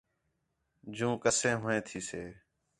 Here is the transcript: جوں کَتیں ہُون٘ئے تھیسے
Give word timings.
جوں 0.95 1.15
کَتیں 1.23 1.55
ہُون٘ئے 1.59 1.79
تھیسے 1.87 2.23